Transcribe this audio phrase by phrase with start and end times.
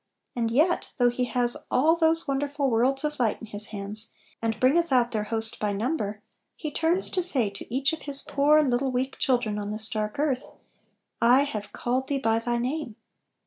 [0.35, 4.59] And yet, though He has all those wonderful worlds of light in His hands, and
[4.59, 6.23] "bringeth out their host by number,"
[6.55, 10.17] *He turns to say to each of His poor little weak children on this dark
[10.17, 10.47] earth,
[10.91, 12.95] * I have called thee by thy name."